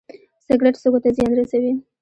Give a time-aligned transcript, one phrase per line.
[0.45, 1.71] سګرټ سږو ته زیان رسوي